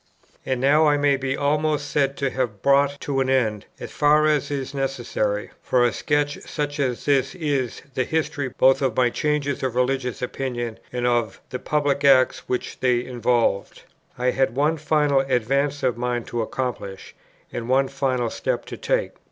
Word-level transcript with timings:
And 0.47 0.59
now 0.59 0.87
I 0.87 0.97
may 0.97 1.15
be 1.15 1.37
almost 1.37 1.91
said 1.91 2.17
to 2.17 2.31
have 2.31 2.63
brought 2.63 2.99
to 3.01 3.19
an 3.19 3.29
end, 3.29 3.67
as 3.79 3.91
far 3.91 4.25
as 4.25 4.49
is 4.49 4.73
necessary 4.73 5.51
for 5.61 5.83
a 5.85 5.93
sketch 5.93 6.39
such 6.41 6.79
as 6.79 7.05
this 7.05 7.35
is, 7.35 7.83
the 7.93 8.03
history 8.03 8.49
both 8.49 8.81
of 8.81 8.97
my 8.97 9.11
changes 9.11 9.61
of 9.61 9.75
religious 9.75 10.23
opinion 10.23 10.79
and 10.91 11.05
of 11.05 11.39
the 11.51 11.59
public 11.59 12.03
acts 12.03 12.49
which 12.49 12.79
they 12.79 13.05
involved. 13.05 13.83
I 14.17 14.31
had 14.31 14.55
one 14.55 14.77
final 14.77 15.19
advance 15.19 15.83
of 15.83 15.97
mind 15.97 16.25
to 16.29 16.41
accomplish, 16.41 17.13
and 17.53 17.69
one 17.69 17.87
final 17.87 18.31
step 18.31 18.65
to 18.65 18.77
take. 18.77 19.11